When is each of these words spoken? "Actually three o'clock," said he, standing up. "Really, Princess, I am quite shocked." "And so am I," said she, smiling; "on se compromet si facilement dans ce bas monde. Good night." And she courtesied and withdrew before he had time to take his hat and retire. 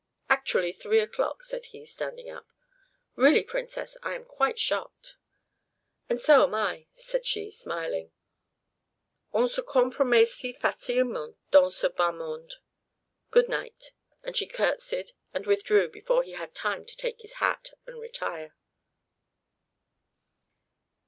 "Actually 0.29 0.73
three 0.73 0.97
o'clock," 0.99 1.43
said 1.43 1.65
he, 1.65 1.85
standing 1.85 2.27
up. 2.27 2.47
"Really, 3.15 3.43
Princess, 3.43 3.97
I 4.01 4.15
am 4.15 4.25
quite 4.25 4.57
shocked." 4.57 5.15
"And 6.09 6.19
so 6.19 6.41
am 6.41 6.55
I," 6.55 6.87
said 6.95 7.23
she, 7.23 7.51
smiling; 7.51 8.11
"on 9.31 9.47
se 9.47 9.61
compromet 9.61 10.27
si 10.27 10.53
facilement 10.53 11.35
dans 11.51 11.71
ce 11.75 11.85
bas 11.95 12.15
monde. 12.15 12.55
Good 13.29 13.47
night." 13.47 13.91
And 14.23 14.35
she 14.35 14.47
courtesied 14.47 15.11
and 15.35 15.45
withdrew 15.45 15.87
before 15.87 16.23
he 16.23 16.31
had 16.31 16.55
time 16.55 16.83
to 16.87 16.97
take 16.97 17.21
his 17.21 17.33
hat 17.33 17.69
and 17.85 17.99
retire. 17.99 18.55